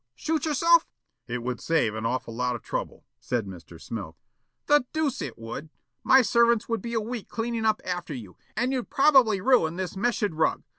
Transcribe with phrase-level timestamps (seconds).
[0.15, 0.87] Shoot yourself?"
[1.27, 3.79] "It would save an awful lot of trouble," said Mr.
[3.79, 4.15] Smilk.
[4.65, 5.69] "The deuce it would!
[6.03, 9.95] My servants would be a week cleaning up after you, and you'd probably ruin this
[9.95, 10.63] Meshed rug.